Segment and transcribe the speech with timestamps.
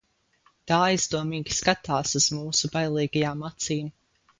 [0.71, 3.99] Tā aizdomīgi skatās uz mūsu bailīgajām acīm.